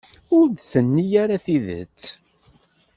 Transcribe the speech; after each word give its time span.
Ur 0.37 0.45
d-tenni 0.49 1.05
ara 1.23 1.37
tidet. 1.45 2.01